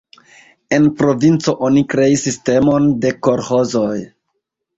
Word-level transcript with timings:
En 0.77 0.87
provinco 1.01 1.53
oni 1.67 1.83
kreis 1.95 2.25
sistemon 2.29 2.89
de 3.05 3.13
kolĥozoj. 3.29 3.95